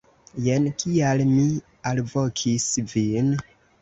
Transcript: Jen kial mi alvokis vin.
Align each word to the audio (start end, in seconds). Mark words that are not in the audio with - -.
Jen 0.45 0.63
kial 0.83 1.21
mi 1.33 1.45
alvokis 1.91 2.67
vin. 2.95 3.31